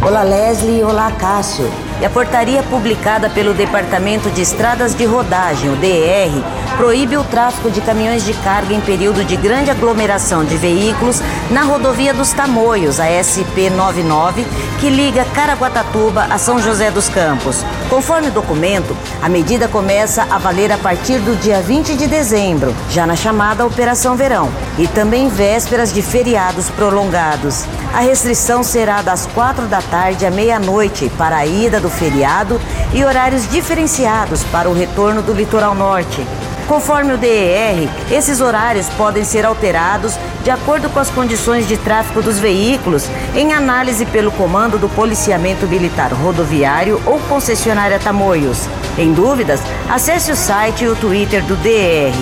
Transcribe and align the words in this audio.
Olá 0.00 0.22
Leslie 0.22 0.82
olá 0.82 1.12
Cássio. 1.12 1.70
E 2.02 2.04
a 2.04 2.10
portaria 2.10 2.64
publicada 2.64 3.30
pelo 3.30 3.54
Departamento 3.54 4.28
de 4.28 4.42
Estradas 4.42 4.92
de 4.92 5.04
Rodagem, 5.04 5.70
o 5.70 5.76
DR, 5.76 6.76
proíbe 6.76 7.16
o 7.16 7.22
tráfego 7.22 7.70
de 7.70 7.80
caminhões 7.80 8.24
de 8.24 8.34
carga 8.34 8.74
em 8.74 8.80
período 8.80 9.24
de 9.24 9.36
grande 9.36 9.70
aglomeração 9.70 10.44
de 10.44 10.56
veículos 10.56 11.20
na 11.48 11.62
rodovia 11.62 12.12
dos 12.12 12.32
Tamoios, 12.32 12.98
a 12.98 13.06
SP99, 13.06 14.44
que 14.80 14.90
liga 14.90 15.24
Caraguatatuba 15.26 16.26
a 16.28 16.38
São 16.38 16.58
José 16.60 16.90
dos 16.90 17.08
Campos. 17.08 17.64
Conforme 17.88 18.30
o 18.30 18.32
documento, 18.32 18.96
a 19.22 19.28
medida 19.28 19.68
começa 19.68 20.26
a 20.28 20.38
valer 20.38 20.72
a 20.72 20.78
partir 20.78 21.20
do 21.20 21.36
dia 21.36 21.60
20 21.60 21.94
de 21.94 22.08
dezembro, 22.08 22.74
já 22.90 23.06
na 23.06 23.14
chamada 23.14 23.64
Operação 23.64 24.16
Verão, 24.16 24.50
e 24.76 24.88
também 24.88 25.28
vésperas 25.28 25.92
de 25.92 26.02
feriados 26.02 26.68
prolongados. 26.68 27.64
A 27.94 28.00
restrição 28.00 28.62
será 28.62 29.02
das 29.02 29.26
quatro 29.26 29.66
da 29.66 29.82
tarde 29.82 30.24
à 30.24 30.30
meia-noite 30.30 31.12
para 31.16 31.36
a 31.36 31.46
ida 31.46 31.78
do 31.78 31.91
feriado 31.92 32.60
e 32.92 33.04
horários 33.04 33.48
diferenciados 33.48 34.42
para 34.44 34.68
o 34.68 34.74
retorno 34.74 35.22
do 35.22 35.32
litoral 35.32 35.74
norte. 35.74 36.26
Conforme 36.68 37.12
o 37.12 37.18
DER, 37.18 37.88
esses 38.10 38.40
horários 38.40 38.88
podem 38.90 39.24
ser 39.24 39.44
alterados 39.44 40.16
de 40.42 40.50
acordo 40.50 40.88
com 40.90 40.98
as 40.98 41.10
condições 41.10 41.66
de 41.68 41.76
tráfego 41.76 42.22
dos 42.22 42.38
veículos, 42.38 43.08
em 43.34 43.52
análise 43.52 44.06
pelo 44.06 44.30
Comando 44.32 44.78
do 44.78 44.88
Policiamento 44.88 45.66
Militar 45.66 46.12
Rodoviário 46.12 47.00
ou 47.04 47.18
concessionária 47.20 47.98
Tamoios. 47.98 48.68
Em 48.96 49.12
dúvidas, 49.12 49.60
acesse 49.88 50.32
o 50.32 50.36
site 50.36 50.84
e 50.84 50.88
o 50.88 50.96
Twitter 50.96 51.42
do 51.44 51.56
DER. 51.56 52.12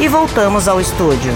E 0.00 0.08
voltamos 0.08 0.68
ao 0.68 0.80
estúdio. 0.80 1.32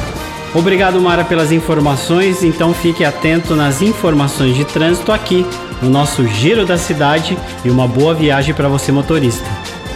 Obrigado, 0.55 1.01
Mara, 1.01 1.25
pelas 1.25 1.53
informações. 1.53 2.43
Então 2.43 2.73
fique 2.73 3.05
atento 3.05 3.55
nas 3.55 3.83
informações 3.83 4.57
de 4.57 4.65
trânsito 4.65 5.13
aqui 5.13 5.47
no 5.83 5.91
nosso 5.91 6.27
Giro 6.27 6.65
da 6.65 6.79
Cidade 6.79 7.37
e 7.65 7.71
uma 7.71 7.87
boa 7.87 8.15
viagem 8.15 8.55
para 8.55 8.69
você, 8.69 8.91
motorista. 8.91 9.49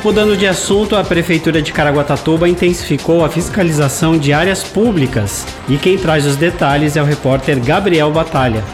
Mudando 0.05 0.37
de 0.37 0.47
assunto, 0.47 0.97
a 0.97 1.05
Prefeitura 1.05 1.63
de 1.63 1.73
Caraguatatuba 1.73 2.49
intensificou 2.49 3.25
a 3.25 3.29
fiscalização 3.29 4.19
de 4.19 4.33
áreas 4.33 4.65
públicas 4.65 5.47
e 5.69 5.77
quem 5.77 5.97
traz 5.97 6.27
os 6.27 6.35
detalhes 6.35 6.97
é 6.97 7.03
o 7.03 7.07
repórter 7.07 7.61
Gabriel 7.61 8.11
Batalha. 8.11 8.65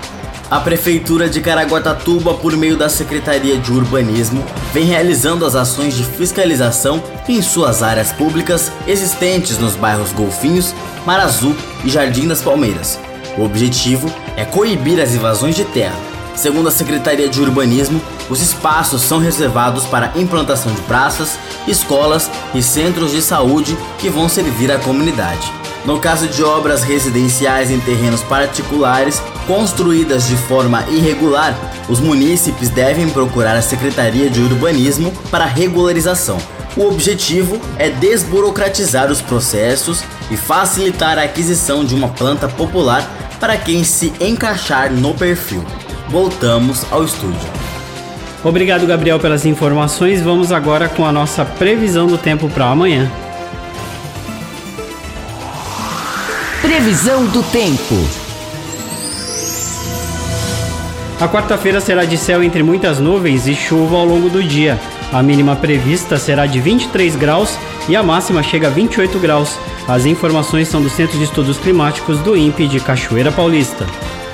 A 0.50 0.58
Prefeitura 0.60 1.28
de 1.28 1.42
Caraguatatuba, 1.42 2.32
por 2.32 2.56
meio 2.56 2.74
da 2.74 2.88
Secretaria 2.88 3.58
de 3.58 3.70
Urbanismo, 3.70 4.42
vem 4.72 4.86
realizando 4.86 5.44
as 5.44 5.54
ações 5.54 5.94
de 5.94 6.02
fiscalização 6.02 7.02
em 7.28 7.42
suas 7.42 7.82
áreas 7.82 8.12
públicas 8.12 8.72
existentes 8.86 9.58
nos 9.58 9.76
bairros 9.76 10.10
Golfinhos, 10.10 10.74
Mar 11.04 11.20
Azul 11.20 11.54
e 11.84 11.90
Jardim 11.90 12.26
das 12.26 12.40
Palmeiras. 12.40 12.98
O 13.36 13.42
objetivo 13.42 14.10
é 14.38 14.44
coibir 14.46 14.98
as 15.02 15.14
invasões 15.14 15.54
de 15.54 15.66
terra. 15.66 15.96
Segundo 16.34 16.68
a 16.68 16.72
Secretaria 16.72 17.28
de 17.28 17.42
Urbanismo, 17.42 18.00
os 18.30 18.40
espaços 18.40 19.02
são 19.02 19.18
reservados 19.18 19.84
para 19.84 20.12
implantação 20.16 20.72
de 20.72 20.80
praças, 20.82 21.38
escolas 21.66 22.30
e 22.54 22.62
centros 22.62 23.10
de 23.10 23.20
saúde 23.20 23.76
que 23.98 24.08
vão 24.08 24.30
servir 24.30 24.72
à 24.72 24.78
comunidade. 24.78 25.52
No 25.88 25.98
caso 25.98 26.28
de 26.28 26.44
obras 26.44 26.82
residenciais 26.82 27.70
em 27.70 27.80
terrenos 27.80 28.22
particulares 28.22 29.22
construídas 29.46 30.28
de 30.28 30.36
forma 30.36 30.84
irregular, 30.90 31.56
os 31.88 31.98
munícipes 31.98 32.68
devem 32.68 33.08
procurar 33.08 33.56
a 33.56 33.62
Secretaria 33.62 34.28
de 34.28 34.38
Urbanismo 34.38 35.10
para 35.30 35.46
regularização. 35.46 36.36
O 36.76 36.86
objetivo 36.88 37.58
é 37.78 37.88
desburocratizar 37.88 39.10
os 39.10 39.22
processos 39.22 40.04
e 40.30 40.36
facilitar 40.36 41.18
a 41.18 41.22
aquisição 41.22 41.82
de 41.82 41.94
uma 41.94 42.08
planta 42.08 42.46
popular 42.48 43.10
para 43.40 43.56
quem 43.56 43.82
se 43.82 44.12
encaixar 44.20 44.92
no 44.92 45.14
perfil. 45.14 45.64
Voltamos 46.10 46.84
ao 46.92 47.02
estúdio. 47.02 47.48
Obrigado, 48.44 48.86
Gabriel, 48.86 49.18
pelas 49.18 49.46
informações. 49.46 50.20
Vamos 50.20 50.52
agora 50.52 50.86
com 50.86 51.06
a 51.06 51.12
nossa 51.12 51.46
previsão 51.46 52.06
do 52.06 52.18
tempo 52.18 52.50
para 52.50 52.66
amanhã. 52.66 53.10
Previsão 56.60 57.24
do 57.26 57.40
tempo. 57.44 57.94
A 61.20 61.28
quarta-feira 61.28 61.80
será 61.80 62.04
de 62.04 62.18
céu 62.18 62.42
entre 62.42 62.64
muitas 62.64 62.98
nuvens 62.98 63.46
e 63.46 63.54
chuva 63.54 63.96
ao 63.96 64.04
longo 64.04 64.28
do 64.28 64.42
dia. 64.42 64.78
A 65.12 65.22
mínima 65.22 65.54
prevista 65.54 66.18
será 66.18 66.46
de 66.46 66.60
23 66.60 67.14
graus 67.14 67.56
e 67.88 67.94
a 67.94 68.02
máxima 68.02 68.42
chega 68.42 68.66
a 68.66 68.70
28 68.70 69.20
graus. 69.20 69.56
As 69.86 70.04
informações 70.04 70.66
são 70.66 70.82
do 70.82 70.90
Centro 70.90 71.16
de 71.16 71.24
Estudos 71.24 71.58
Climáticos 71.58 72.18
do 72.20 72.36
INPE 72.36 72.66
de 72.66 72.80
Cachoeira 72.80 73.30
Paulista. 73.30 73.86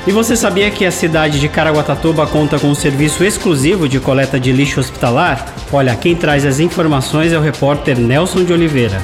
E 0.06 0.11
você 0.11 0.35
sabia 0.35 0.71
que 0.71 0.87
a 0.87 0.91
cidade 0.91 1.39
de 1.39 1.49
Caraguatatuba 1.49 2.27
conta 2.27 2.59
com 2.59 2.69
um 2.69 2.75
serviço 2.75 3.23
exclusivo 3.23 3.87
de 3.87 4.01
coleta 4.01 4.41
de 4.41 4.51
lixo 4.51 4.81
hospitalar? 4.81 5.47
Olha, 5.71 5.95
quem 5.95 6.17
traz 6.17 6.47
as 6.47 6.59
informações 6.59 7.33
é 7.33 7.39
o 7.39 7.43
repórter 7.43 7.99
Nelson 7.99 8.45
de 8.45 8.53
Oliveira. 8.53 9.03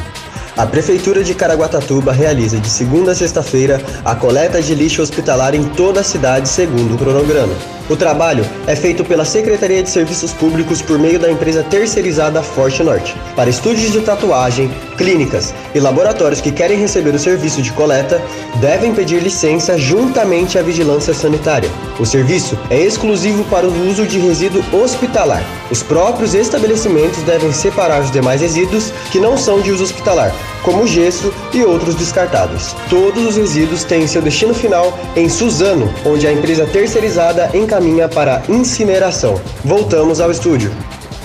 A 0.60 0.66
Prefeitura 0.66 1.24
de 1.24 1.34
Caraguatatuba 1.34 2.12
realiza 2.12 2.60
de 2.60 2.68
segunda 2.68 3.12
a 3.12 3.14
sexta-feira 3.14 3.80
a 4.04 4.14
coleta 4.14 4.60
de 4.60 4.74
lixo 4.74 5.00
hospitalar 5.00 5.54
em 5.54 5.64
toda 5.64 6.00
a 6.00 6.04
cidade, 6.04 6.50
segundo 6.50 6.96
o 6.96 6.98
cronograma. 6.98 7.54
O 7.88 7.96
trabalho 7.96 8.44
é 8.66 8.76
feito 8.76 9.02
pela 9.02 9.24
Secretaria 9.24 9.82
de 9.82 9.88
Serviços 9.88 10.34
Públicos 10.34 10.82
por 10.82 10.98
meio 10.98 11.18
da 11.18 11.30
empresa 11.30 11.62
terceirizada 11.62 12.42
Forte 12.42 12.82
Norte. 12.82 13.16
Para 13.34 13.48
estúdios 13.48 13.90
de 13.90 14.02
tatuagem, 14.02 14.70
clínicas 15.00 15.54
e 15.74 15.80
laboratórios 15.80 16.42
que 16.42 16.52
querem 16.52 16.78
receber 16.78 17.14
o 17.14 17.18
serviço 17.18 17.62
de 17.62 17.72
coleta, 17.72 18.20
devem 18.60 18.94
pedir 18.94 19.22
licença 19.22 19.78
juntamente 19.78 20.58
à 20.58 20.62
vigilância 20.62 21.14
sanitária. 21.14 21.70
O 21.98 22.04
serviço 22.04 22.58
é 22.68 22.78
exclusivo 22.78 23.42
para 23.44 23.66
o 23.66 23.88
uso 23.88 24.06
de 24.06 24.18
resíduo 24.18 24.62
hospitalar. 24.70 25.42
Os 25.70 25.82
próprios 25.82 26.34
estabelecimentos 26.34 27.22
devem 27.22 27.50
separar 27.50 28.02
os 28.02 28.10
demais 28.10 28.42
resíduos 28.42 28.92
que 29.10 29.18
não 29.18 29.38
são 29.38 29.62
de 29.62 29.70
uso 29.70 29.84
hospitalar, 29.84 30.34
como 30.62 30.86
gesso 30.86 31.32
e 31.54 31.64
outros 31.64 31.94
descartáveis. 31.94 32.76
Todos 32.90 33.24
os 33.24 33.36
resíduos 33.38 33.84
têm 33.84 34.06
seu 34.06 34.20
destino 34.20 34.52
final 34.52 34.98
em 35.16 35.30
Suzano, 35.30 35.90
onde 36.04 36.26
a 36.26 36.32
empresa 36.32 36.66
terceirizada 36.66 37.50
encaminha 37.54 38.06
para 38.06 38.42
incineração. 38.50 39.40
Voltamos 39.64 40.20
ao 40.20 40.30
estúdio. 40.30 40.70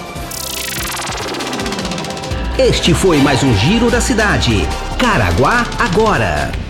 Este 2.56 2.94
foi 2.94 3.18
mais 3.18 3.42
um 3.42 3.52
Giro 3.56 3.90
da 3.90 4.00
Cidade. 4.00 4.64
Caraguá 4.98 5.66
agora. 5.80 6.63